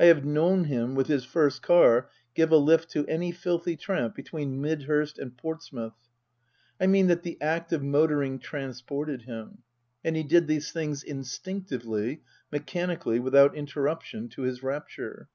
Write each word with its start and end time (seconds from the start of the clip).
I 0.00 0.06
have 0.06 0.24
known 0.24 0.64
him 0.64 0.94
(with 0.94 1.08
his 1.08 1.26
first 1.26 1.60
car) 1.60 2.08
give 2.34 2.50
a 2.50 2.56
lift 2.56 2.88
to 2.92 3.04
any 3.04 3.32
filthy 3.32 3.76
tramp 3.76 4.14
between 4.14 4.62
Midhurst 4.62 5.18
and 5.18 5.36
Portsmouth. 5.36 5.92
I 6.80 6.86
mean 6.86 7.06
that 7.08 7.22
the 7.22 7.36
act 7.42 7.74
of 7.74 7.82
motoring 7.82 8.38
transported 8.38 9.24
him; 9.24 9.58
and 10.02 10.16
he 10.16 10.22
did 10.22 10.46
these 10.46 10.72
things 10.72 11.02
instinctively, 11.02 12.22
mechanically, 12.50 13.20
without 13.20 13.54
interruption 13.54 14.30
to 14.30 14.40
his 14.40 14.62
rapture. 14.62 15.28